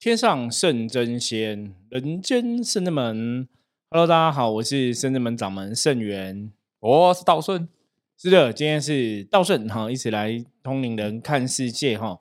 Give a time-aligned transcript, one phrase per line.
[0.00, 3.48] 天上圣真仙，人间圣真门。
[3.90, 7.68] Hello，大家好，我是圣真门掌门圣元，我是道顺。
[8.16, 12.20] 是的，今天是道顺哈，一起来通灵人看世界哈，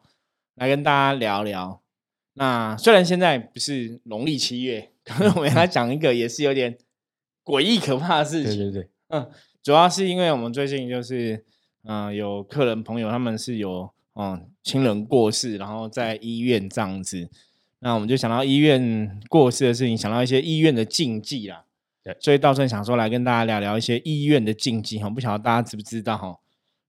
[0.55, 1.79] 来跟大家聊聊。
[2.33, 6.75] 那虽然现在不是农历七月， 可是我们来讲一个也是有点
[7.45, 8.57] 诡异可怕的事情。
[8.57, 9.29] 对对对，嗯，
[9.61, 11.45] 主要是因为我们最近就是
[11.83, 17.29] 嗯有客人朋友他们是有嗯亲人过世，然后在医院这样子。
[17.79, 21.63] 那我们就想到医院过世的事情，想到一些医院的禁忌啦。
[22.03, 26.37] 对，所以道顺想说来跟大家聊聊一些医院的禁忌哈，不晓得大家知不知道哈？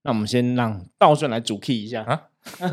[0.03, 2.23] 那我们先让道顺来主 key 一下啊。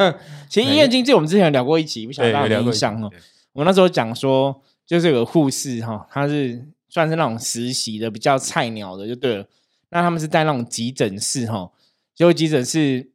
[0.48, 3.12] 其实医院禁忌我们之前有聊过一集，不晓得大家有印象哦？
[3.52, 9.45] 我那时候讲说，就是有个护士哈，他是算是那种实习的比较菜鸟的就对了。
[9.90, 11.70] 那他们是在那种急诊室哈，
[12.16, 13.09] 就急诊室。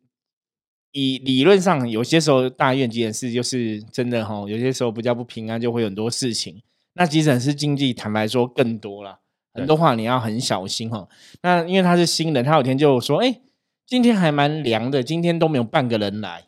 [0.92, 6.60] 以理论上，有些时候大院急诊室就是真的哈，有些时候不叫不平安，就会很多事情。
[6.94, 9.20] 那急诊室经济，坦白说更多了，
[9.54, 11.08] 很多话你要很小心哈。
[11.42, 13.40] 那因为他是新人，他有天就说：“哎，
[13.86, 16.46] 今天还蛮凉的，今天都没有半个人来。”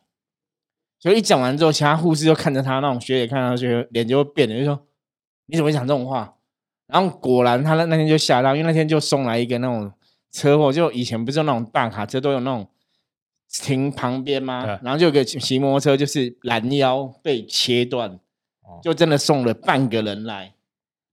[0.99, 4.85] 所以一讲完之后，其他护士就看着他，那种学姐看到就脸就会变了，就说
[5.47, 6.35] ：“你怎么会讲这种话？”
[6.89, 9.93] 然后果然他那那天就吓到，因为那天就送来一个那种
[10.33, 12.67] 车祸，就以前不是那种大卡车都有那种。
[13.61, 14.79] 停旁边吗？
[14.83, 18.19] 然后就有个骑摩托车，就是拦腰被切断，
[18.83, 20.55] 就真的送了半个人来，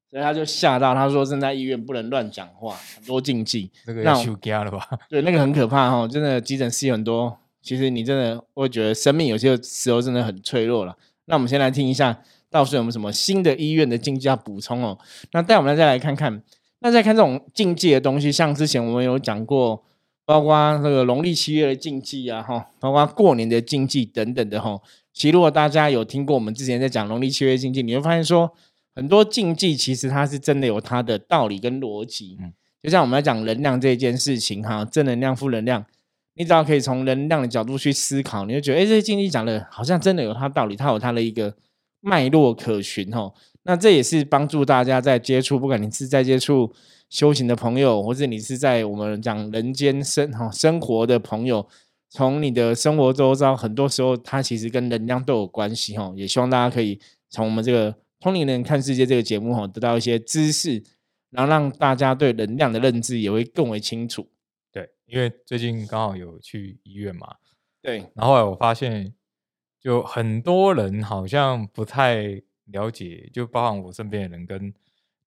[0.10, 3.70] 所以他就吓到，他说正在医院不能乱讲话，很多禁忌。
[3.86, 4.88] 那个要休假了吧？
[5.10, 10.96] 对，那个很可怕哈，真的急诊室有很多，其实你真的会觉得生命有些时候真的很脆弱了。
[11.26, 14.98] 那我们先来听一下，到时有没有什么新的医院的禁忌要补充哦？
[15.34, 16.42] 那带我们再来看看，
[16.80, 19.84] 那再看这种禁忌的东西，像之前我们有讲过。
[20.30, 24.80] 包括那个农历七月的禁忌啊，哈，包括过年的禁忌等等的哈。
[25.12, 28.54] 其实如果大家有听过我们之前在讲农历七月禁忌，你会发现说
[28.94, 32.38] 很多禁忌其实它是真的有它的道理跟逻辑。
[32.40, 35.84] 嗯，就像我们来讲能量这件事情哈，正能量、负能量，
[36.36, 41.56] 你只要可以从能量的角度去思考，你就觉得哎，这些禁忌讲的好像真的有它道理，它有它的一个
[42.02, 43.34] 脉络可循哈。
[43.64, 46.72] 那这也是帮助大家在接触，不管你是在接触。
[47.10, 51.68] 修行的朋友，或者你是在我们讲人间生哈生活的朋友，
[52.08, 56.14] 从你的生活周遭，很多时候它其实跟能量都有关系哈。
[56.16, 60.84] 也希望大家可以从我们这个通灵人看世界这个节目哈，得到一些知识，
[61.32, 64.30] 然后让大家对能量的认知也会更为清楚。
[64.72, 67.38] 对，因为最近刚好有去医院嘛，
[67.82, 69.12] 对，然后我发现
[69.82, 74.72] 就很多人好像不太了解，就包含我身边的人跟。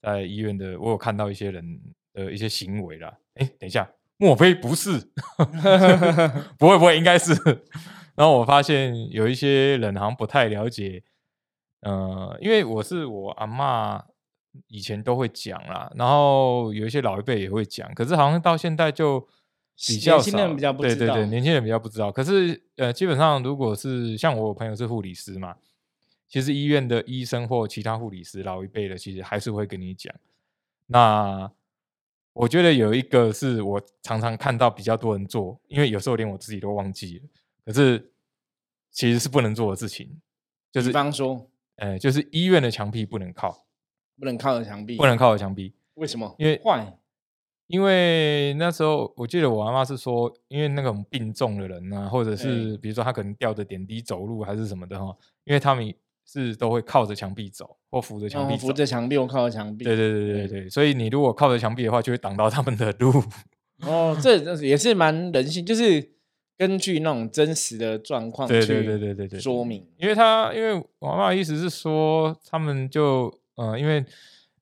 [0.03, 1.81] 在医院的，我有看到一些人
[2.13, 3.17] 的一些行为啦。
[3.35, 4.91] 哎，等一下，莫非不是？
[6.59, 7.33] 不会不会，应该是。
[8.15, 11.03] 然后我发现有一些人好像不太了解，
[11.83, 14.03] 呃，因为我是我阿妈
[14.67, 19.21] 以前都会讲啦，然后有一些老一辈也会讲，可是好像到现在就
[19.87, 20.37] 比较少，
[20.73, 22.11] 对对对，年轻人比较不知道。
[22.11, 25.55] 可是呃，基本上如果是像我朋友是护理师嘛。
[26.33, 30.11] 其实医院的医生或其他护理师老一辈的，其实还是会跟你讲。
[30.87, 31.53] 那
[32.33, 37.25] 我觉得有一个是我常常看到比较多人做，因为有时候连我自己都忘记了。
[37.67, 38.11] 可是
[38.91, 40.23] 其实是不能做的事情，
[40.73, 43.67] 就是比方说，呃，就是医院的墙壁不能靠，
[44.19, 45.75] 不能靠着墙壁，不能靠着墙壁。
[45.97, 46.35] 为什么？
[46.39, 46.99] 因为坏。
[47.67, 55.15] 因为那时候我记得我妈妈是说，因为那种病重的人啊，或者是比如说他可能吊着点滴走路还是什么的哈，
[55.45, 55.95] 因为他们。
[56.25, 59.85] 是都会靠着墙壁走，或扶着墙壁，扶着墙壁或靠着墙壁。
[59.85, 63.13] 对对对对对，所以你如果靠着墙壁的话，就会挡到他们的路。
[63.81, 66.13] 哦，这也是蛮人性，就是
[66.57, 69.87] 根据那种真实的状况去对对对对对说明。
[69.99, 74.05] 因为他因为我妈妈的意思是说，他们就呃，因为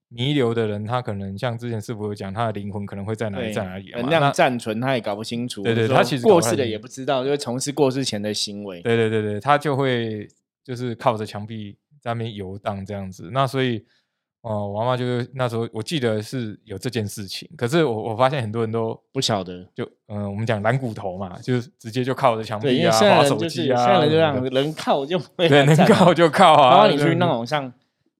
[0.09, 5.63] 弥留的人，他可能像之前师傅有讲，他的灵魂可能会在哪里在哪里，能量暂存，他也搞不清楚。
[5.63, 8.81] 对对，他其实过世的也不知道，就会从事过世前的行为。
[8.81, 10.27] 对对对对，他就会。
[10.65, 13.85] 就是靠着墙壁在那边游荡这样子，那所以，
[14.43, 26.71] 哦，我妈妈就是那时候我记得是有这件事情，可是我我发现很多人都不晓得，就嗯，我们讲蓝骨头嘛，就是直接就靠着墙壁啊，划手机啊，现在人就这样，人靠就对，能靠就靠啊。
[26.71, 27.71] 然后你去那种像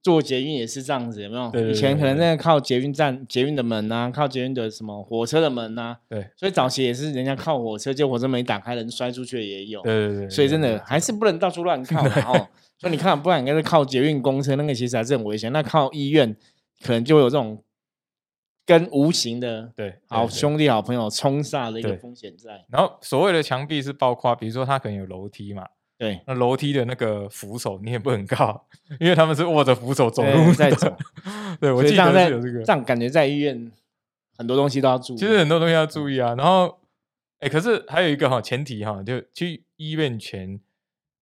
[0.03, 1.71] 坐捷运也是这样子，有没有？
[1.71, 9.83] 以前可能那个靠捷运站、捷运的门啊，靠捷运的什么火车的门啊，对，所以早期也是人家靠火车，结果火车门打开，人摔出去也有。
[9.83, 12.49] 对对对，所以真的还是不能到处乱靠嘛哦。
[12.79, 15.53] 所以你看，不然应该是靠捷运、公车，那个其实还是很危险。
[15.53, 16.35] 那靠医院，
[16.83, 17.63] 可能就有这种
[18.65, 22.65] 跟无形的对好兄弟、好朋友冲煞的一个风险在。
[22.71, 25.67] 然后所谓的墙壁是包括，比如说它可能有楼梯嘛，
[26.01, 28.67] 对，那楼梯的那个扶手你也不能靠，
[28.99, 30.97] 因为他们是握着扶手走路在走。
[31.61, 33.71] 对，我记得在有这个，这样感觉在医院
[34.39, 35.19] 很多东西都要注意。
[35.19, 36.35] 其实很多东西要注意啊。
[36.37, 36.81] 然后，
[37.41, 40.59] 哎，可是还有一个哈前提哈，就去医院前，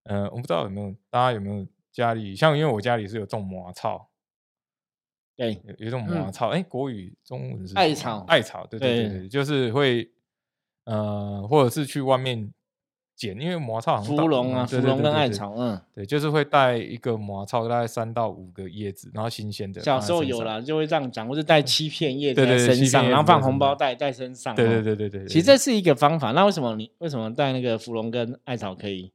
[0.04, 4.10] 呃，我不知道有没有大家有没有家里像，因为我家里是有种麻草，
[5.34, 10.08] 对，有有一种麻草，哎，国语中文是艾草，艾草，对对对对，就是会。
[10.84, 12.50] 呃，或者是去外面
[13.18, 19.82] 捡，因为魔草芙蓉啊，芙蓉跟艾草，嗯，对，就是会带一个魔草，大概三到五个叶子，然后新鲜的。
[19.82, 24.54] 小时候有了，就会这样讲，或者带七片叶子在身上，然后放红包袋在身上。
[24.54, 25.26] 对对对对对。
[25.26, 26.30] 其实这是一个方法。
[26.30, 29.12] 那为什么你为什么带那个芙蓉跟艾草可以？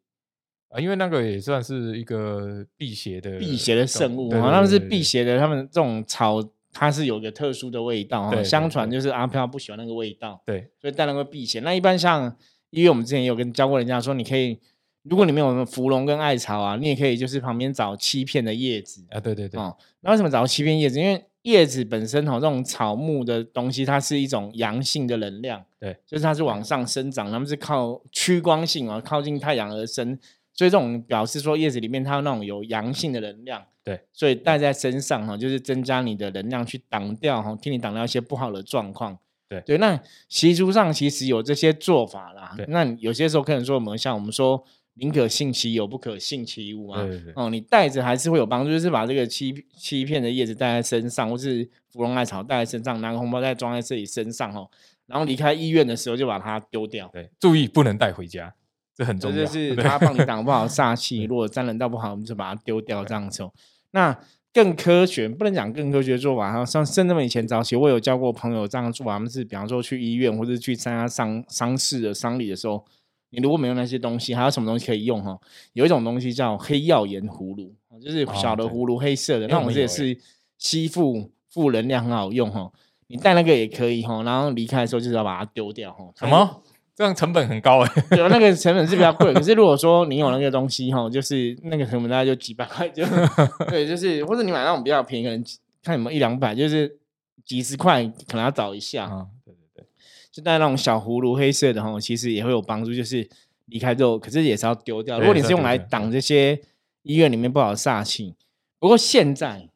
[0.67, 6.43] 啊，因为那个也算是一个辟邪的辟邪的圣物啊，他们是辟邪的，他们这种草。
[6.75, 11.59] 它是有个特殊的味道啊，相传就是阿飘不喜欢那个味道，对，所以带那个避邪。
[11.59, 12.35] 那一般像
[12.73, 14.57] 因为我们之前也有跟教过人家说，你可以，
[15.03, 19.59] 如果你没有芙蓉跟艾草啊，你也可以就是旁边找七片的叶子啊，对对对。
[19.61, 20.99] 哦，那为什么找七片叶子？
[20.99, 30.17] 因为叶子本身哈，这种草木的东西，它是一种阳性的能量，对，就是它是往上生长，它们是靠趋光性啊，靠近太阳而生。
[30.55, 39.19] 所以这种表示说叶子里面它有那种有阳性的能量，对，所以带在身上哈，就是增加你的能量去挡掉哈，替你挡掉一些不好的状况。
[39.61, 42.55] 对对，那习俗上其实有这些做法啦。
[42.67, 44.63] 那有些时候可能说我们像我们说
[44.95, 47.01] 宁可信其有，不可信其无啊。
[47.35, 54.69] 哦，你带着还是会有帮助，就是把这个欺欺骗的叶子带在身上，或是芙蓉艾草带在身上，拿个红包袋装在自己身上哦，
[55.07, 57.09] 然后离开医院的时候就把它丢掉。
[57.11, 58.53] 对，注意不能带回家。
[58.95, 61.23] 这很重要，就是他帮你挡不好煞 气。
[61.23, 63.03] 如果沾人道不好，我们就把它丢掉。
[63.03, 63.43] 这样子，
[63.89, 64.15] 那
[64.53, 66.63] 更科学，不能讲更科学做法。
[66.63, 72.85] 像甚至以前早期，我有教过朋友这样做法，他们是比方说去医院或者去参加丧丧事的丧礼的时候，
[73.31, 75.35] 你如果没有那些东西，还有什么东西可以用哈？
[75.73, 80.15] 有一种东西叫黑曜岩葫芦，就是小的葫芦，黑色的，那种也是
[80.59, 82.71] 吸附负能量，很好用哈。
[83.07, 86.05] 你带那个也可以哈，然后离开的时候就是要把它丢掉哈。
[86.15, 86.61] 什么？
[86.95, 89.33] 这样成本很高哎，对，那个成本是比较贵。
[89.33, 93.03] 可是如果说你有那个东西哈，就是那个成本大概就几百块，就
[93.67, 95.43] 对，就是或者你买那种比较便宜，可能
[95.83, 96.97] 看有没有一两百，就是
[97.43, 99.05] 几十块，可能要找一下。
[99.05, 99.85] 啊，对对对，
[100.31, 102.93] 就带那种小葫芦黑色的哈，其实也会有帮助。
[102.93, 103.27] 就是
[103.65, 105.19] 离开之后，可是也是要丢掉。
[105.19, 106.61] 如果你是用来挡这些
[107.01, 108.35] 医院里面不好的煞气，
[108.79, 109.67] 不过现在。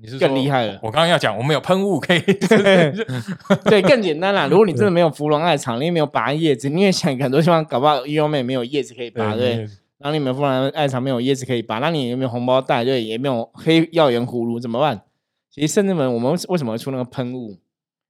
[0.00, 0.78] 你是更厉害了。
[0.82, 2.20] 我刚刚要讲，我们有喷雾可以，
[3.68, 4.46] 对，更简单啦。
[4.46, 9.68] 如果你真的没有芙蓉艾草，你也没有拔叶子，你也想很多地方搞不好医院里没有叶子可以拔，对。
[9.98, 12.84] 然后你没有芙蓉艾草，没有叶子可以拔，那你有没有红包袋？
[12.84, 15.02] 对，也没有黑药盐葫芦，怎么办？
[15.50, 17.58] 其实甚至们，我们为什么会出那个喷雾？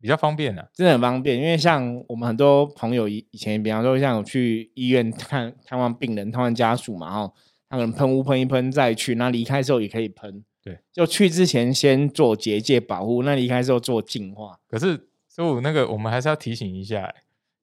[0.00, 1.37] 比较方便呢，真的很方便。
[1.37, 7.32] 因为像我们很多朋友以以前，比方说像去医院看探望病人、探望家属嘛，哈，
[7.69, 10.42] 他可能喷雾喷一喷再去，那离开时候也可以喷。
[10.72, 14.58] 对，就去之前先做结界保护，那离开之后做净化。
[14.69, 17.14] 可是，所以那个我们还是要提醒一下，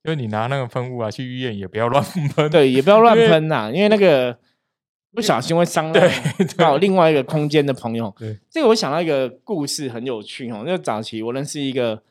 [0.03, 2.49] 因为你拿那个喷雾啊，去医院也不要乱喷。
[2.49, 4.37] 对，也不要乱喷呐，因为那个
[5.13, 5.91] 不小心会伤
[6.57, 8.13] 到另外一个空间的朋友。
[8.17, 10.63] 对，这个我想到一个故事，很有趣哦。
[10.65, 12.03] 就早期我认识一个，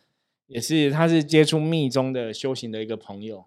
[0.47, 3.45] 也是他是接触密宗的修行的一个朋友。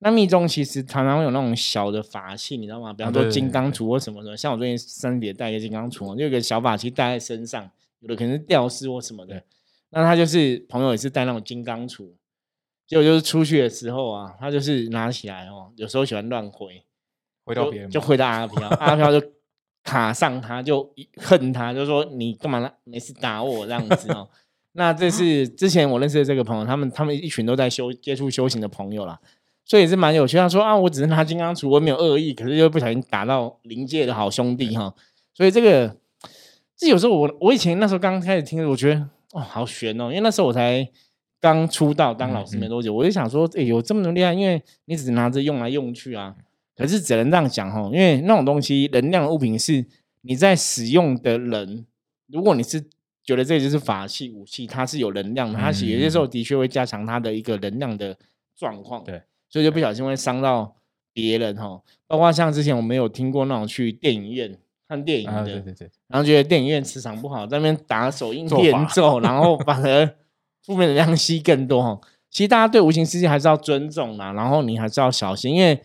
[0.00, 2.92] 那密宗其实常常会有那种小的法器，你知道吗？
[2.92, 7.68] 比方说金刚杵或什么什么，像我最近身体带一个金刚杵，就有个小法器戴在身上，
[8.00, 9.42] 有的可能是吊饰或什么的。
[9.90, 12.10] 那他就是朋友也是带那种金刚杵，
[12.86, 16.82] 结果就是出去的时候啊，他就是拿起来哦，有时候喜欢乱挥，
[17.44, 19.26] 挥到别人就挥到阿飘，阿飘就
[19.82, 22.70] 卡上他，就恨他，就说你干嘛呢？
[22.84, 24.28] 没事打我这样子哦。
[24.72, 29.18] 那这是之前我认识的这个朋友，他们他们一群都在修接触修行的朋友啦。
[29.68, 30.38] 所以也是蛮有趣。
[30.38, 34.94] 他说啊，我只是拿金刚杵，我没有恶意，可是又不小心打到灵界的好兄弟哈。
[35.34, 35.94] 所以这个，
[36.74, 39.00] 这有时候我我以前那时候刚开始听，我觉得
[39.32, 40.88] 哦好悬哦，因为那时候我才
[41.38, 44.32] 刚出道当老师没多久，我就想说，哎，有这么厉害？
[44.32, 46.34] 因为你只拿着用来用去啊。
[46.74, 49.84] 可是只能这样讲哈，因为那种东西能量的物品是
[50.22, 51.84] 你在使用的人，
[52.28, 52.82] 如果你是
[53.22, 58.16] 觉得这就是法器武器，它是有能量的，它有些时候的确会加强它的一个能量的
[58.56, 59.04] 状况。
[59.04, 59.20] 对。
[59.48, 60.76] 所以就不小心会伤到
[61.12, 64.56] 别人哈，包括像之前我们有听过那种去电影院
[64.88, 70.08] 看电影的，对对对，然后觉得电影院磁场不好，在那边打手印念咒，然后反而
[70.62, 71.98] 负面能量 吸更多哈。
[72.30, 75.80] 其实大家对无形世界还是要尊重啦，然后你还是要小心，因为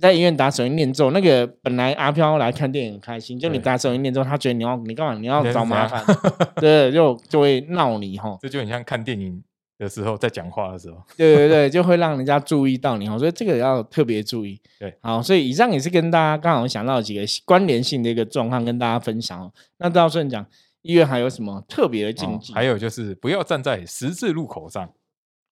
[0.00, 6.02] 在医院打手印念咒，那个本来阿飘来看电影开心，就你打手印念咒，他觉得你要你干嘛你要找麻烦，
[6.56, 8.36] 对，就就会闹你哈。
[8.40, 9.42] 这就很像看电影。
[9.78, 14.60] 的时候，在讲话的时候， 对对对，就会让人家注意到你哦，所以这个要特别注意。
[14.78, 19.52] 对，好，所以以上也是跟大家刚好想到几个关联性的一个状况，跟大家分享哦。
[19.78, 20.46] 那到时候讲
[20.82, 22.52] 医院还有什么特别的禁忌？
[22.52, 24.92] 还有就是不要站在十字路口上。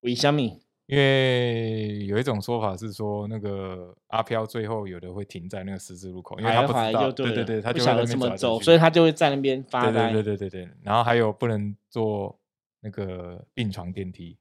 [0.03, 0.41] 为什么？
[0.87, 10.13] 因为有一种说法是说，那个阿飘最后有的会停在那个十字路口，因为他不知道，对对对，他不晓得怎么走，所以他就会在那边发呆。
[10.13, 12.37] 对对对对对，然后还有不能坐
[12.83, 14.37] 那个病床电梯。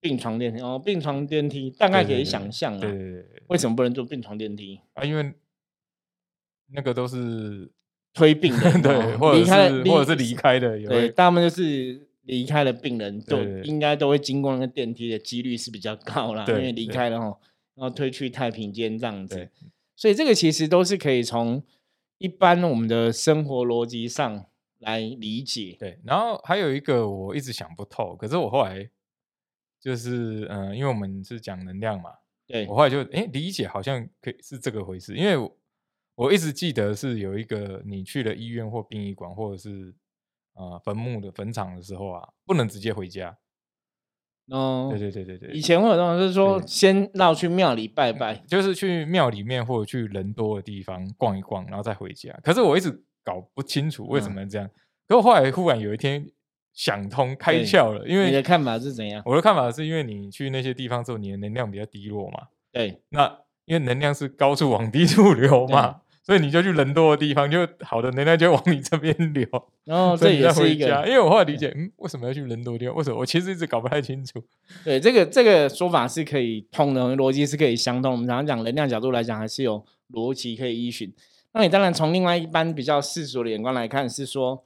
[0.00, 2.80] 病床电梯哦，病床电梯大概可以想象啊。
[2.80, 5.04] 对对对，为什么不能坐病床电梯啊？
[5.04, 5.34] 因为
[6.72, 7.70] 那个都是
[8.12, 12.08] 推病人， 对，或者是或者是离开的，对，他们就是。
[12.26, 17.38] 离开了病人就应该都会经过那个电梯的几率是比较高啦，因为离开了哈，
[17.74, 19.50] 然后推去太平间这样子，
[19.94, 21.62] 所以这个其实都是可以从
[22.16, 24.46] 一般我们的生活逻辑上
[24.84, 25.76] 来理解。
[25.78, 28.88] 对，然后还有一个我一直想不透，可是我后来
[29.80, 32.10] 就是嗯，因为我们是讲能量嘛，
[32.46, 35.36] 对我后来就哎理解好像可以是这个回事，因为
[36.14, 39.94] 我一直记得是有一个你去了医院或殡仪馆或者是。
[40.56, 43.36] 啊，坟墓的坟场的时候啊，不能直接回家。
[44.46, 52.32] 哦，对对对对对，以前会有这种，就是说先绕去庙里拜拜，就是去庙里面或者去人多的地方逛一逛，然后再回家。
[52.44, 54.70] 可是我一直搞不清楚为什么这样。
[55.08, 56.30] 可我后来忽然有一天
[56.72, 59.22] 想通开窍了，因为你的看法是怎样？
[59.26, 62.48] 我的看法是因为你去那些地方之后，你的能量比较低落嘛。
[62.70, 66.02] 对，那因为能量是高处往低处流嘛。
[66.26, 69.46] 所以你就去人多的地方，就好的能量就往你这边流。
[69.84, 72.96] 然后这也是一个，因为我后来理解，嗯，为什么要去人多的地方？
[72.96, 73.18] 为什么？
[73.18, 74.42] 我其实一直搞不太清楚。
[74.82, 78.10] 对，这个这个说法是可以通的，逻辑是可以相通。
[78.10, 81.12] 我们常常讲能量角度来讲，还是有逻辑可以依循。
[81.54, 84.62] 那你当然从另外一般比较世俗的眼光来看，是说，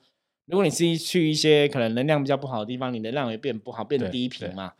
[0.46, 4.72] 如果你是去一些可能能量比较不好的地方，你能量会变不好，变低频嘛。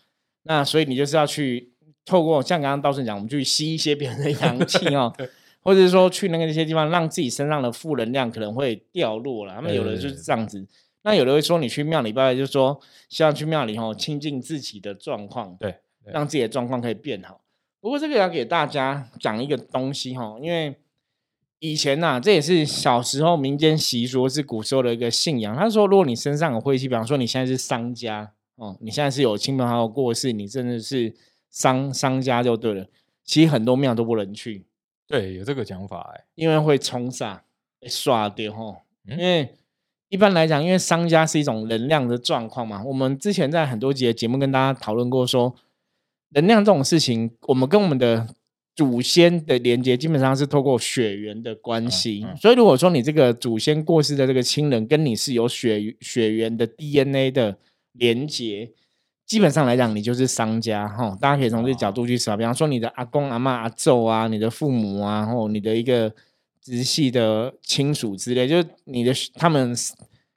[0.43, 1.71] 那所以你就是要去
[2.05, 5.15] 透过像刚刚道顺讲，我们去吸一些别人的阳 气哦。
[5.61, 9.55] 或者是说去那个那些地方，让自己身上的负能量可能会掉落了。
[9.55, 10.67] 他们有的就是这样子，
[11.03, 15.75] 那有的会说你去庙里拜拜，就是说希望去庙里吼亲近自己的状况，对，
[16.07, 17.43] 让自己的状况可以变好。
[17.81, 20.75] 不过这个要给大家讲一个东西哈，因为
[21.61, 25.57] 以前呐，这也是小时候民间习俗，是古时候的一个信仰。
[25.57, 31.15] 他说，如果你身上有晦气，比方说你现在是商家哦，你现在是有亲朋好友过世，你真的是
[31.51, 32.87] 商商家就对了。
[33.25, 34.65] 其实很多庙都不能去。
[35.07, 37.41] 对，有这个讲法哎，因为会冲煞，
[37.87, 38.83] 刷掉哈。
[39.09, 39.55] 因为
[40.11, 42.85] 一般来讲，因为商家是一种能量的状况嘛。
[42.85, 45.55] 我们之前在很多集的节目跟大家讨论过，说
[46.31, 48.29] 能量这种事情，我们跟我们的
[48.79, 52.25] 祖先的连接基本上是透过血缘的关系。
[52.41, 57.59] 所以，如果说你这个祖先过世的这个亲人跟你是有血血缘的 DNA 的
[57.95, 58.71] 连接。
[59.27, 62.37] 基本上来讲，你就是商家哈，大家可以从这个角度去思考。
[62.37, 66.15] 比方说，你的阿公、阿妈、阿祖啊，你的父母啊，或你的一个
[66.63, 69.75] 直系的亲属之类，就是你的他们，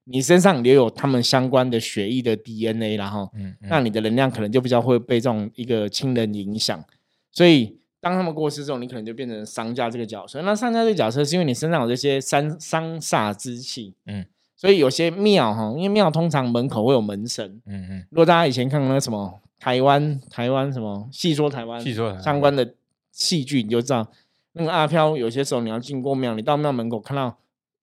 [0.05, 6.83] 你身上也有他们相关的血液的 DNA，然后，嗯，那你的能量可能就比较会被这种一个亲人影响。
[7.31, 10.41] 所以，当他们过世之后，你可能就变成商家这个角色。
[10.41, 14.25] 那商家这个角色是因为你身上有这些三商煞之气，嗯。
[14.57, 18.05] 所以有些庙哈，因为庙通常门口会有门神，嗯嗯。
[18.11, 22.73] 如果大家以前看过那个什么台湾台湾什么戏说台湾，戏说相关的
[23.11, 24.07] 戏剧，你就知道
[24.53, 27.37] 那个阿飘有些时候你要经过庙，你到庙门口看到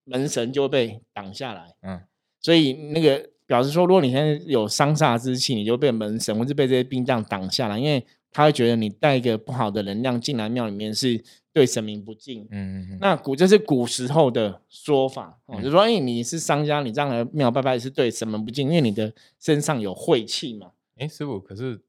[0.05, 2.01] 门神就会被挡下来，嗯。
[2.41, 11.25] 所以那个表示说，如果你现在有伤煞之气，你就被门神或是被这些兵将挡下来，因为他会觉得你带一个不好的能量进来庙里面是。
[11.51, 20.71] 对神明不敬，嗯嗯那古这是古时候的说法哦，就说哎，你是商家，你这样来庙拜拜是对神明不敬，因为你的身上有晦气嘛。
[20.99, 21.81] 哎，师傅，可是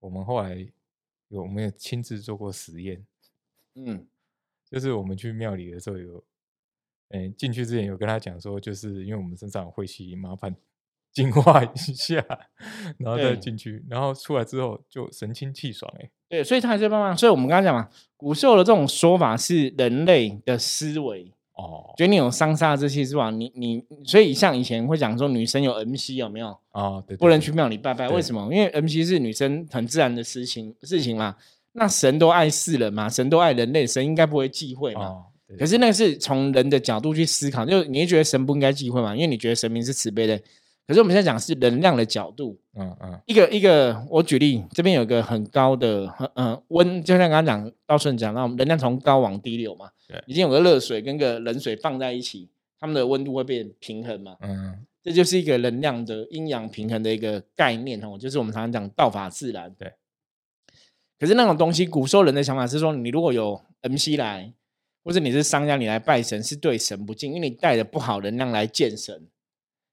[0.00, 0.68] 我们后来
[1.28, 3.06] 有没有亲自做过实验？
[3.76, 4.06] 嗯，
[4.70, 6.22] 就是我们去庙里的时候有，
[7.08, 10.54] 哎，进去之前有跟他讲说，就是因为我们身上有晦气，麻烦。
[11.16, 12.22] 净化一下，
[12.98, 16.10] 然后再进去，然后出来之后就神清气爽哎。
[16.28, 17.16] 对，所以他还是慢慢。
[17.16, 23.30] 所以我们刚刚讲嘛，古时候的这种说法是人类的思维哦，觉得你有伤煞之气是吧？
[23.30, 27.00] 你你，所以像以前会讲说女生有 M C 有没有啊？
[27.08, 28.42] 对，不能去庙里拜拜，为什么？
[28.52, 31.36] 因为 M C 是女生很自然的事情事情嘛。
[31.72, 35.24] 那神都爱世人嘛，神都爱人类，神应该不会忌讳嘛。
[35.58, 39.14] 可是那个是从人的角度去思考，就你会觉得神不应该忌讳嘛？
[39.14, 40.38] 因为你觉得神明是慈悲的。
[40.86, 59.74] 可是我们现在讲是能量的角度，嗯嗯，一个一个，我举例，这边有一个很高的，嗯温，就像刚刚讲道顺讲那我们，能量从高往低流嘛，对，已经有个热水跟个冷水放在一起，它们的温度会变平衡嘛，嗯，这就是一个能量的阴阳平衡的一个概念哦，就是我们常常讲道法自然。
[59.76, 59.92] 对。
[61.18, 64.52] 可是那种东西，古时候人的想法是说，你如果有 MC 来，
[65.02, 69.26] 或者你是商家，你来拜神是对神不敬，因为你带着不好能量来见神。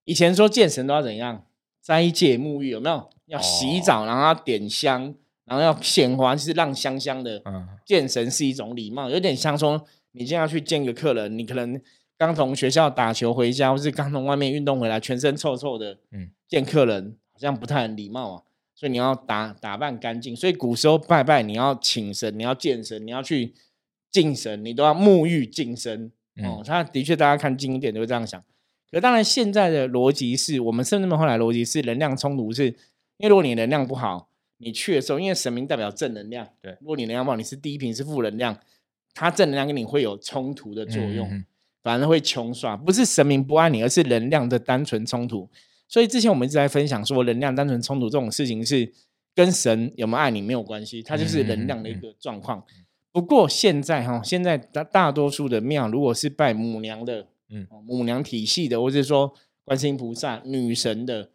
[0.06, 1.46] 以前说见神都要怎样？
[1.82, 3.10] 斋戒沐浴有没有？
[3.26, 5.14] 要洗澡，然后要点香，
[5.46, 7.42] 然后要献花，就是让香香的。
[7.46, 7.68] 嗯。
[7.86, 11.82] 见神是一种礼貌，有点像说你今天要去见个客人，你可能
[12.18, 15.98] 刚从学校打球回家，或是刚从外面运动回来，全身臭臭的。
[16.12, 16.30] 嗯。
[16.48, 18.44] 见客人好像不太很礼貌啊。
[18.76, 23.54] 所以你要打打扮干净，所以古时候拜拜，你要请神，你要见神，你要去
[24.12, 26.12] 敬神，你都要沐浴净身
[26.44, 26.62] 哦。
[26.66, 28.44] 他的确，大家看经典都会这样想。
[28.94, 38.56] 可当然，现在的逻辑是我们甚至们后来逻辑是能量冲突，是因为如果你能量不好，你去的时候，因为神明代表正能量，对，如果你能量不好，你是低频是负能量，
[39.16, 41.44] 它正能量跟你会有冲突的作用，
[41.82, 42.78] 反而会穷耍。
[42.78, 45.50] 不是神明不爱你，而是能量的单纯冲突。
[45.88, 48.94] 所以之前我们一直在分享说，能量单纯冲突这种事情是
[49.34, 52.64] 跟神有没有爱你没有关系，它就是能量的一个状况。
[53.12, 59.34] 不过现在哈，现在大大多数的庙，如果是拜母娘的，嗯，母娘体系的，或者说
[59.64, 61.30] 观世音菩萨女神的，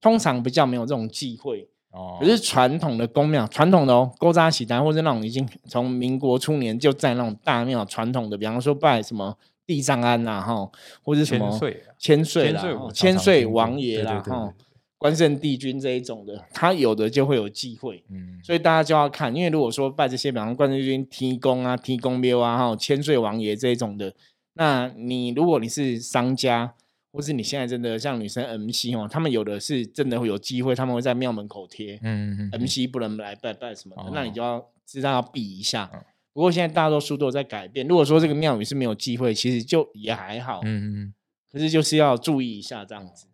[0.00, 1.68] 通常比较没有这种忌讳。
[1.90, 9.36] 哦，可是传统的宫庙，传统的哦，勾扎喜单或者那种已经从民国初年就在那种大庙传统的，比方说拜什么。
[9.64, 10.68] 地藏庵呐，哈，
[11.02, 11.58] 或者什么
[11.96, 12.60] 千岁啦，
[12.92, 14.52] 千岁王爷啦，哈，
[14.98, 24.12] 关圣帝君这一种的，他有的就会有忌讳，嗯，所以大家就要看，因为如果说拜这些，比方关圣帝君、天公啊、天公庙啊，哈，千岁王爷这一种的，
[24.54, 26.74] 那你如果你是商家，
[27.12, 35.90] 或是你现在真的像女生 MC 哦，他们有的是真的会有机会，他们会在庙门口贴，嗯嗯嗯，MC 不能来拜拜什么的，那你就要知道要避一下。
[36.32, 37.86] 不过现在大多数都在改变。
[37.86, 40.60] 如果说这个庙宇是没有机会，其实就也还好。
[40.64, 41.14] 嗯嗯。
[41.50, 43.26] 可是就是要注意一下这样子。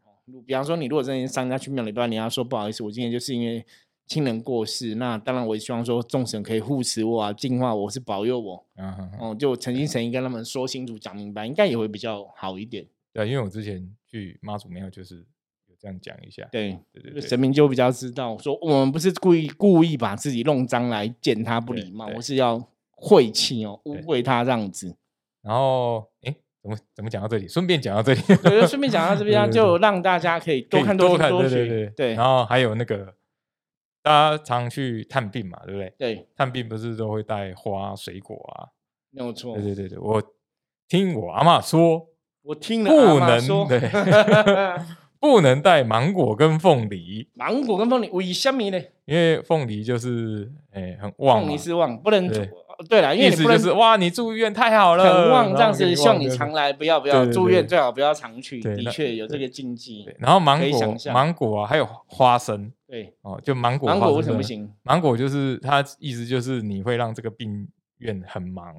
[0.44, 3.64] 比方说，你如果真的商家去庙里拜，你要说不好意思，我今天就是因为
[4.08, 8.66] 亲人过世，那当然我也希望说众神可以护持我啊，净化我，是保佑我。
[8.76, 12.86] 嗯哦，就诚心诚意跟他们说清楚、讲明白，应该也会比较好一点。
[13.12, 15.16] 对，因为我之前去妈祖庙就是
[15.66, 16.48] 有这样讲一下。
[16.50, 22.68] 对对对，神明就比较知道说，我们不是故意故意把自己弄脏来见他不礼貌，我是要。
[23.00, 24.92] 晦气哦，污秽他这样子，
[25.42, 27.46] 然后哎，怎么怎么讲到这里？
[27.46, 32.14] 顺便讲到这里，对，顺便讲到这边， 就让大家可以多看多看多学，对。
[32.14, 33.14] 然后还有那个，
[34.02, 35.94] 大家常去探病嘛，对不对？
[35.98, 38.68] 对，探病不是都会带花、水果啊？
[39.10, 39.54] 没有错。
[39.54, 40.22] 对对对对，我
[40.88, 42.08] 听我阿妈说，
[42.42, 43.90] 我听了不能对，
[45.20, 47.28] 不能带芒果跟凤梨。
[47.34, 48.80] 芒果跟凤梨为什么呢？
[49.04, 52.28] 因为凤梨就是哎很旺，凤梨是旺，不能。
[52.88, 58.60] 对了，意思就是哇，你住院太好了，很旺这样子，希望你常来，不要不要住院，最好不要常去。
[58.60, 60.08] 的确有这个禁忌。
[60.18, 62.72] 然后芒果，芒果啊，还有花生。
[62.86, 64.72] 对哦，就芒果，芒果为什么不行？
[64.84, 67.66] 芒果就是它意思就是你会让这个病
[67.98, 68.74] 院很忙。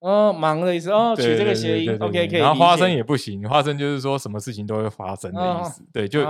[0.00, 2.40] 哦，忙的意思哦，取这个谐音，OK 可以。
[2.40, 5.82] 然后花生也不行，花生就是说什么事情都会发生的意思。
[5.92, 6.20] 对，就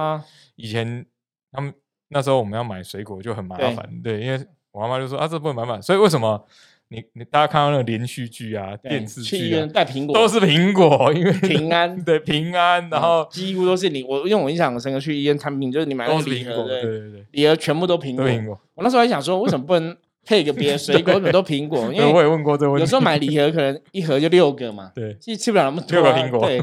[0.54, 1.04] 以前
[1.50, 1.74] 他们
[2.08, 6.46] 那时候我们要买水果就很麻烦，对，因为我妈妈就说啊，这不能买买，所以为什么？
[6.90, 18.58] 你你大家看到那个连续剧啊，电视剧啊，带苹果都是苹果，因为平安对平安，然后几乎都是你我因为我印象深刻，去医院产品就是你买个礼盒，对对对，礼盒全部都苹果。
[18.74, 21.12] 我那时候还想说，为什么不能 配个别的水果？
[21.14, 21.92] 为什么都苹果？
[21.92, 22.82] 因为我也问过这个问题。
[22.82, 26.00] 有时候买礼盒可能一盒就六个嘛，对，其实吃不了那么多。
[26.00, 26.58] 六个苹果，对，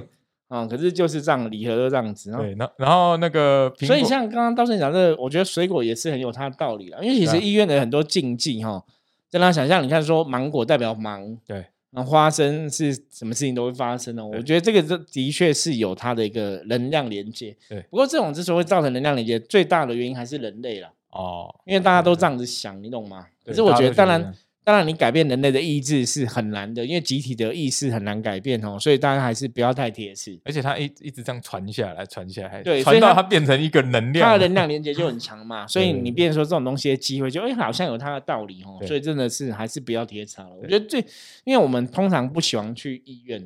[0.47, 2.31] 啊，可是就是这样，礼盒都这样子。
[2.31, 8.83] 对，然然后那个，所以像刚刚道生讲的，我觉得水果也是很有它的道理了，因为其实医院的很多禁忌哈。
[9.31, 14.25] 跟他想象，你看说芒果代表忙，对，那花生是什么事情都会发生的。
[14.25, 17.55] 我觉得这个这的确是有它的一个能量连接。
[17.69, 20.91] 对，不过这种之所以会造成能量连接，最大的原因还是人类了。
[21.09, 23.27] 哦，因为大家都这样子想，你懂吗？
[23.45, 24.33] 可是我觉得，当然。
[24.65, 30.37] 当然，你改变人类的意志是很难的，因为集体的意识很难改变哦，所以大家还是不要太铁齿。
[30.43, 35.67] 而且它一一直这样传下来，传下来，对，传到它变成一个能量，它的能量连接就很强嘛。
[35.69, 38.83] 所以你变说这种东西的机会，就哎，好像有它的道理哦。
[38.87, 40.49] 所以真的是还是不要铁齿了。
[40.59, 40.99] 我觉得最，
[41.43, 43.39] 因为我们通常不喜欢去医院，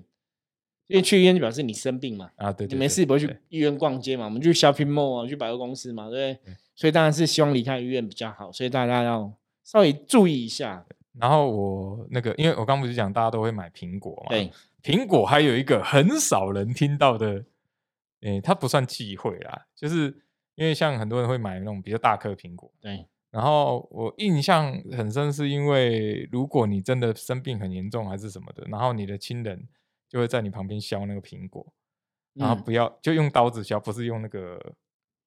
[0.87, 2.29] 因为去医院就表示你生病嘛。
[2.37, 4.23] 啊，对，你没事不会去医院逛街嘛？
[4.23, 6.55] 我们去 shopping mall 啊，去百货公司嘛，对不对？
[6.77, 8.49] 所以当然是希望离开医院比较好。
[8.53, 9.33] 所以大家要
[9.65, 10.85] 稍微注意一下。
[11.19, 14.51] 然后我那个，因为我刚不是讲大家都会买苹果嘛，对，
[14.81, 17.43] 苹果还有一个很少人听到的，
[18.21, 20.23] 诶，它不算忌讳啦，就是
[20.55, 23.05] 因为像很多人会买那种比较大颗苹果，对。
[23.31, 29.67] 然后我印象很深，是因为如果你真的生病很严重还是什么的，然后你的亲人
[30.07, 31.71] 就会在你旁边削那个苹果，
[32.33, 34.73] 然后不要就用刀子削，不是用那个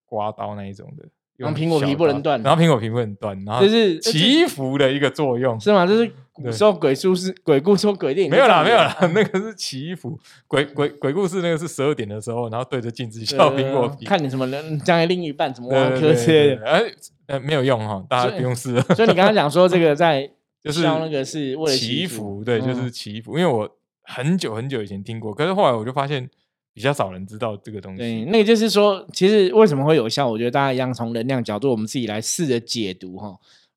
[0.05, 1.07] 刮刀那一种的。
[1.37, 5.85] 然后苹果皮不能断，然后苹果皮不能断，然后这是祈福的一个作用，是吗？
[5.85, 10.17] 这是古时候鬼故事、 鬼故事、鬼电影没有啦，没有啦， 那个是祈福。
[10.47, 16.83] 鬼鬼鬼故事那个是十二点的时候，然后对着镜子削苹果皮，看你什么人将来另一半怎么挖科之类的，哎，
[17.27, 18.79] 呃，没有用哈，大家不用试。
[18.95, 20.29] 所以你刚刚讲说这个在
[20.63, 23.37] 就是那个是为了祈福，对，就是祈福。
[23.37, 23.69] 因为我
[24.03, 26.29] 很久很久以前听过，可是后来我就发现。
[26.73, 27.99] 比较少人知道这个东西。
[27.99, 30.27] 对，那个就是说，其实为什么会有效？
[30.27, 33.27] 我觉得大家一样从能量角度，我们自己来试着解读哈。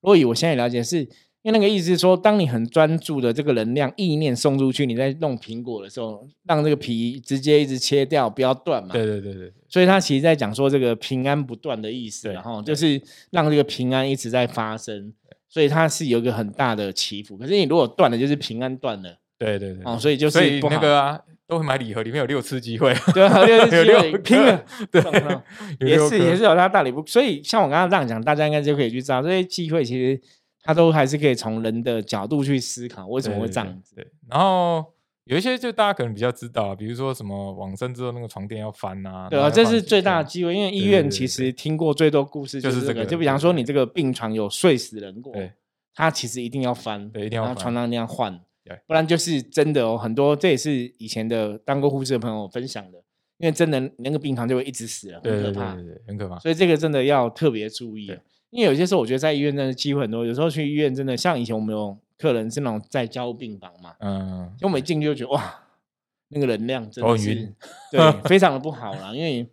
[0.00, 1.00] 如果以我现在了解，是
[1.42, 8.92] 因为那个意思是说，当你很专注的这个能量意念送出去，你在弄苹果的时候，让这个皮直接一直切掉，不要断嘛。
[8.92, 9.52] 对对对对。
[9.68, 15.12] 所以他其实在讲说这个平安不断的意思，然后就是让这个平安一直在发生。
[15.48, 17.36] 所以它是有一个很大的起伏。
[17.36, 19.16] 可是你如果断了，就是平安断了。
[19.38, 19.82] 对对对。
[19.84, 21.18] 哦，所以就是那个啊。
[21.48, 30.20] 都会买礼盒，里面有六次机会，对，六次 机会拼了， 对，也是也是有他大礼物，所以像我刚刚这样讲，大家应该就可以去知道这些机会，其实
[30.62, 33.94] 他都还是可以从人的角度去思考为什么会这样子。
[33.94, 34.84] 对，然后
[35.26, 45.32] 有一些就大家可能比较知道，比如说什么往生之后那个床垫要翻啊，对啊，这是最大的机会，因为医院其实听过最多故事就是这个，就比方说你这个病床有睡死人过，
[45.94, 48.40] 他其实一定要翻，对，一定要床单那样换。
[48.86, 52.98] 不然就是真的哦，很多这也是以前的当过护士的朋友分享的，
[53.38, 56.38] 因为真的那个病床就会一直死了，很可怕，对对，很可怕。
[56.38, 58.06] 所以这个真的要特别注意，
[58.50, 65.60] 因为有些时候我觉得在医院真的机会很多，有时候去医院真的像以前我们有客人是那种在交病房嘛，嗯，就我们一进去就觉得哇，
[66.28, 67.52] 那个能量真的是
[67.90, 69.46] 对非常的不好啦，因为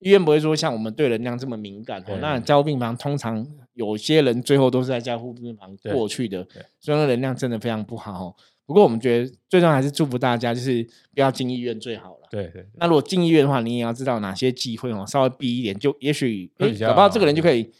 [0.00, 6.46] 医院不会说像我们对能量这么敏感哦，那交病房通常有些人最后都是在交护病房过去的，
[6.80, 8.36] 所以那能量真的非常不好。
[8.68, 12.28] 不过我们觉得最重要还是祝福大家，就是不要进医院最好了。
[12.30, 12.68] 对对。
[12.74, 17.72] 那如果进医院的话，你也要知道哪些忌讳哦，稍微避一点，就也许搞不好这个人就可以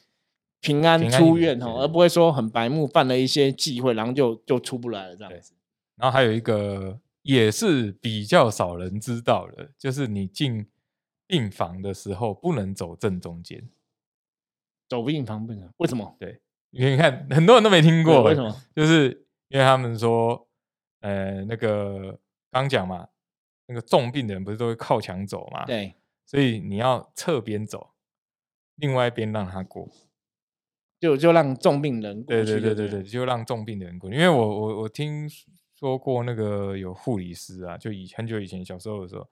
[0.62, 5.52] 平安出院哦，而不会说很白目犯了一些忌讳，然后就就出不来了这样子。
[5.96, 10.64] 然后还有一个也是比较少人知道的，就是你进
[11.26, 13.68] 病房的时候不能走正中间，
[14.88, 15.68] 走病房不能？
[15.76, 16.16] 为什么？
[16.18, 18.56] 对，因为你看很多人都没听过，为什么？
[18.74, 20.47] 就是因为他们说。
[21.00, 22.18] 呃，那个
[22.50, 23.08] 刚讲嘛，
[23.66, 25.64] 那个重病的人不是都会靠墙走嘛？
[25.64, 25.94] 对，
[26.26, 27.90] 所以你要侧边走，
[28.76, 29.88] 另外一边让他过，
[30.98, 32.34] 就就让重病人过。
[32.34, 34.12] 对对对对对，就让重病的人过。
[34.12, 35.28] 因为我我我听
[35.76, 39.28] 说过那个有护理师啊，就以很久以前小时候的时候，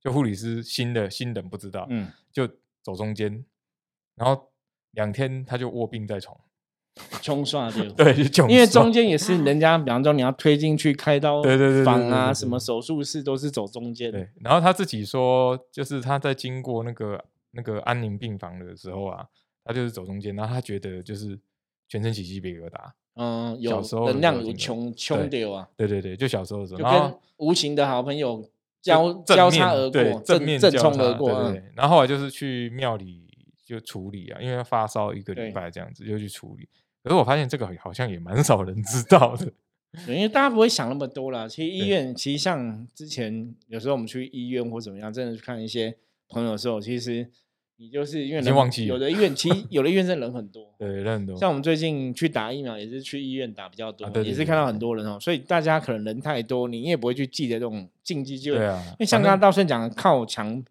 [0.00, 2.48] 就护理师新的新人不知道，嗯，就
[2.82, 3.44] 走中间，
[4.14, 4.50] 然后
[4.92, 6.40] 两天他就卧病在床。
[7.22, 8.14] 冲刷掉，对，
[8.48, 14.10] 因为中间也是人家，比方说你要推进去开刀，对对对，房啊，什么手术室都是走中间。
[14.10, 19.24] 对，然后他自己说，就是他在经过那个那个安宁病房的时候啊，
[19.64, 21.38] 他就是走中间，然后他觉得就是
[21.88, 22.90] 全身起鸡皮疙瘩。
[23.14, 25.68] 嗯，有能量有冲冲掉啊。
[25.76, 28.42] 对对对，就小时候的时候，就跟无形的好朋友
[28.80, 31.30] 交交叉而过，正面正冲而过。
[31.44, 31.64] 对对。
[31.74, 33.29] 然后后来就是去庙里
[33.70, 36.68] 就处理啊，因为发烧一个礼拜这样子，就去处理。
[37.04, 39.46] 可是我发现这个好像也蛮少人知道的，
[40.08, 41.46] 因为大家不会想那么多啦。
[41.46, 45.96] 其实医院，其实像之前有时候我们去医院或怎么样，真的去看一些
[46.28, 47.30] 朋友的时候，其实
[47.76, 51.36] 你就是因为人忘记有的医院，其实有的医院真的人很多， 对，人很多。
[51.36, 55.16] 像我们最近去打疫苗，也是去医院打比较多，也是看到很多人哦。
[55.20, 58.82] 所以大家可能人太多，你也不会去记得这种禁忌，就对啊。
[58.88, 60.62] 因为像刚刚道顺讲的靠墙，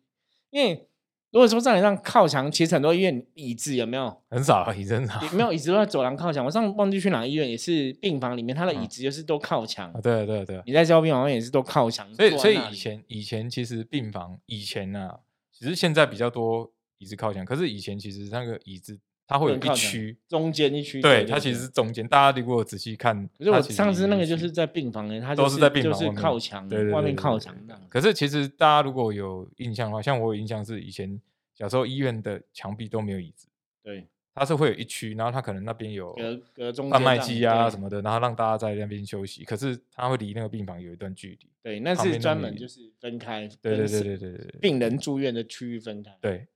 [0.50, 0.86] 因为。
[1.32, 4.22] 如果说在你上靠墙，其实很多医院椅子有没有？
[4.30, 5.22] 很少椅子，很少。
[5.32, 6.44] 没有椅子都在走廊靠墙。
[6.44, 9.94] 我上忘记去哪医院，也是病房里面，他的椅子就是都靠墙。
[10.02, 10.62] 对对对。
[10.66, 12.12] 你在交病房也是都靠墙。
[12.16, 15.20] 所以所以以前以前其实病房以前啊，
[15.52, 21.02] 其实现在比较多椅子靠墙，可是以前其实那个椅子它会有一区，中间一区。
[21.02, 22.06] 对，它其实是中间。
[22.06, 27.80] 大家如果仔细看，可是我上次那个就是在病房里，它都是在病房就是靠墙，外面靠墙的。
[27.88, 31.18] 可是其实大家如果有印象的话，像我有印象是以前。
[31.54, 33.46] 小时候医院的墙壁都没有椅子，
[33.84, 39.44] 对，它是会有一区，然后它可能那边有隔隔中贩卖机啊什么的，然后让大家在那边休息。
[39.44, 46.18] 可是它会离那个病房有一段距离，对，那是专门就是分开，对对对对对对，病人住院的区域分开。
[46.22, 46.48] 对，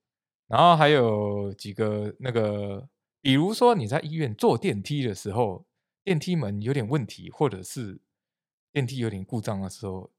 [0.47, 2.88] 然后还有几个那个，
[3.21, 5.65] 比如说你在医院坐电梯的时候，
[6.03, 7.99] 电梯门有点问题，或者是
[8.71, 10.12] 电梯有点故障的时候，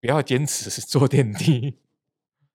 [0.00, 1.78] 不要坚持 坐电梯。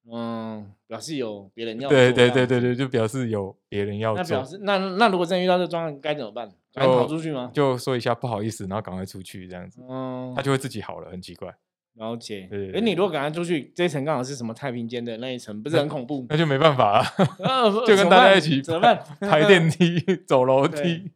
[0.07, 6.47] 嗯，表示有别人要对对对对对，就表示有别人要那表示那那如果真遇到这状况该怎么办？
[6.71, 7.49] 赶快跑出去吗？
[7.51, 11.57] 就说一下不好意思，然后赶快出去这样子，嗯，他就会自己好了，很奇怪。
[11.95, 12.47] 了解。
[12.49, 16.25] 对，哎，你如果赶快出去，这一层刚好是什么太平间的那一层，不是很恐怖？
[16.29, 16.99] 那就没办法
[17.43, 19.01] 啊， 就跟大家一起怎么办？
[19.21, 21.09] 抬电梯、 走楼梯，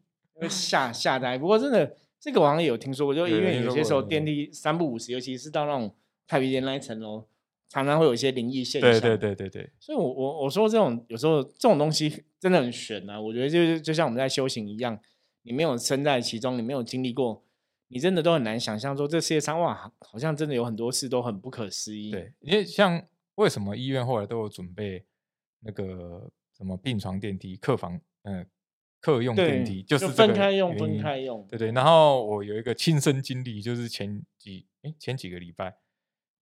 [0.50, 1.38] 吓吓呆。
[1.38, 5.94] 不过真的，这个我好像有听说过，就医院有些时候电梯三不五时，尤其是到那种
[6.28, 7.26] 太平间那一层楼，
[7.68, 8.92] 常常会有一些灵异现象。
[8.92, 9.70] 对对对对对。
[9.80, 13.20] 所以，我我我说这种有时候这种东西真的很玄啊。
[13.20, 14.98] 我觉得就是就像我们在修行一样，
[15.44, 17.44] 你没有身在其中，你没有经历过。
[17.92, 22.12] 你真的都很难想象，说这世界上哇，好像真的有很多事都很不可思议。
[22.12, 23.04] 对，因为像
[23.36, 25.04] 为什么医院后来都有准备
[25.62, 28.48] 那个什么病床电梯、客房嗯
[29.02, 31.48] 客用电梯，就是分开用，分开用。
[31.48, 31.72] 对对。
[31.72, 35.76] 然后我有一个亲身经历，就是前几哎前几个礼拜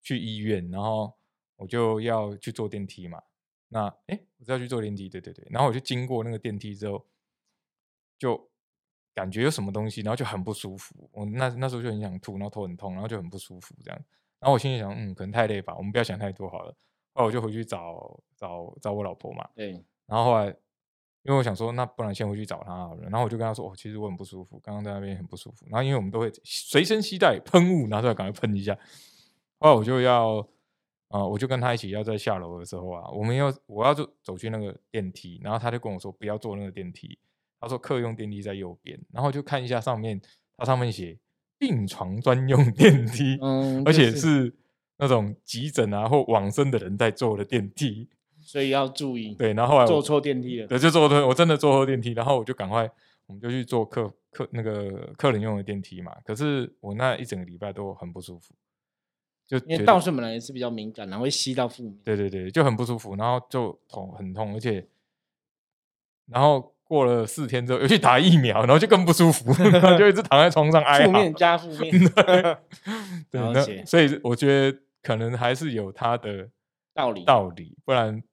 [0.01, 1.17] 去医院，然后
[1.55, 3.21] 我就要去坐电梯嘛。
[3.69, 5.47] 那哎，我就要去坐电梯，对对对。
[5.49, 7.05] 然后我就经过那个电梯之后，
[8.19, 8.49] 就。
[9.17, 11.09] 感觉有什么东西，然后就很不舒服。
[11.11, 13.99] 我那那时候就很想吐，然后头很痛，然后就很不舒服这样。
[14.39, 16.71] 然后我心里想，嗯，可能太累吧，我们不要想太多好了。
[17.15, 19.49] 后来我就回去找找找我老婆嘛。
[19.55, 19.71] 对。
[20.05, 20.45] 然后后来，
[21.23, 23.09] 因为我想说，那不然先回去找她好了。
[23.09, 25.65] 然后我就跟她说，哦，其实我很不舒服，刚刚在那边很不舒服。
[25.67, 28.77] 然后因为我们都会随身携带喷雾，拿出来赶快喷一下。
[29.57, 30.47] 后来我就要，
[31.07, 37.17] 啊，我就跟她一起要在下楼的时候啊，我们要我要走走去那个电梯，然后她就跟我说，不要坐那个电梯。
[37.59, 40.21] 他说客用电梯在右边，然后就看一下上面，
[40.55, 41.17] 它上面写
[41.57, 44.53] 病床专用 电梯，嗯，而且是
[44.97, 48.07] 那种急诊啊或往生的人在坐的电梯，
[48.39, 49.33] 所以要注意。
[49.33, 52.89] 对，然后后来坐错电梯了，对，就坐错，我真的坐错电梯，然后我就赶快，
[53.25, 56.15] 我们就去坐客客那个客人用的电梯嘛。
[56.23, 58.53] 可是我那一整个礼拜都很不舒服，
[59.47, 64.87] 就因为倒顺本来也是比较敏感，然后会吸到负面，对对对，就很不舒服，然后就痛很痛，而且
[66.27, 66.73] 然后。
[66.87, 69.53] 过了四天之后，又去打疫苗，然后就更不舒服，
[69.97, 71.05] 就一直躺在床上挨。
[71.05, 71.91] 负面加负面，
[73.29, 76.49] 对，所以我觉得可能还是有它的
[76.93, 77.25] 道理。
[77.25, 78.23] 道理，不然，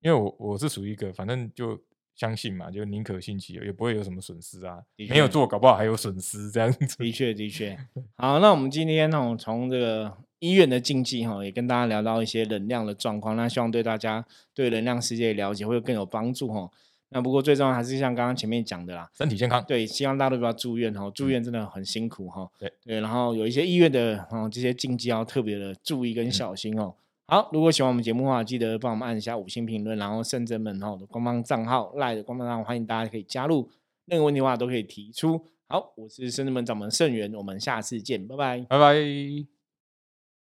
[0.00, 1.78] 因为我我是属于一个，反正就
[2.14, 4.78] 相信嘛，就宁可信其有，也不会有什么损失啊。
[5.08, 6.96] 没有做，搞不好还有损失这样子。
[6.96, 7.76] 的确，的确。
[8.16, 14.24] 好，那我们今天呢，从这个医院的禁忌哈，也跟大家聊到一些能量的状况，那希望对大家
[14.54, 16.70] 对能量世界了解会更有帮助哈。
[17.12, 19.64] 那不过最重要还是像刚刚前面讲的啦，身体健康。
[19.66, 22.48] 对，希望大家都不要住院哈，住院真的很辛苦哈。
[22.58, 26.94] 对对，然后有一些医院的哦这些禁忌要特别的注意跟小心哦。
[27.26, 33.68] 好，如果喜欢我们节目的话，记得帮我们按一下五星评论，然后圣真门哈的官方账号赖的官方账号，欢迎大家可以加入，
[34.06, 35.46] 任何问题的话都可以提出。
[35.68, 39.59] 好，我是圣真门掌门圣元，我们下次见，拜拜，拜拜。